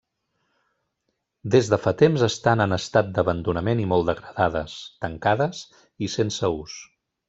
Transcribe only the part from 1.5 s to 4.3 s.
Des de fa temps estan en estat d'abandonament i molt